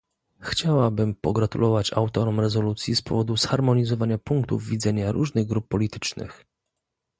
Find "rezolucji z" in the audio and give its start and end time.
2.39-3.01